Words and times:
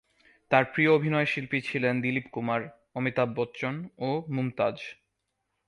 তার 0.51 0.63
প্রিয় 0.65 0.91
অভিনয়শিল্পী 0.93 1.59
ছিলেন 1.61 1.95
দিলীপ 2.01 2.27
কুমার, 2.31 2.61
অমিতাভ 2.95 3.29
বচ্চন 3.35 3.75
ও 3.99 4.09
মুমতাজ। 4.29 4.77